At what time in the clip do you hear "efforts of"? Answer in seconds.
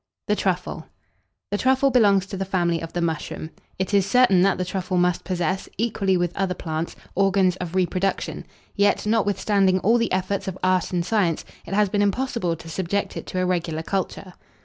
10.11-10.57